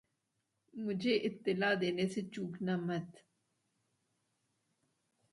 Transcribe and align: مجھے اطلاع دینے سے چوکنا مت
مجھے 0.73 1.13
اطلاع 1.27 1.73
دینے 1.81 2.05
سے 2.13 2.21
چوکنا 2.33 2.75
مت 2.87 3.09